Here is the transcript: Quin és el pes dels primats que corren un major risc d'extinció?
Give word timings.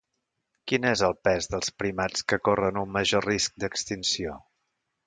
Quin 0.71 0.87
és 0.91 1.03
el 1.09 1.13
pes 1.27 1.49
dels 1.55 1.69
primats 1.83 2.27
que 2.33 2.41
corren 2.51 2.83
un 2.87 2.91
major 2.99 3.31
risc 3.33 3.65
d'extinció? 3.67 4.37